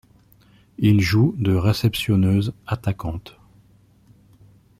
Il 0.79 0.99
joue 0.99 1.35
de 1.37 1.53
réceptionneuse-attaquante. 1.53 3.35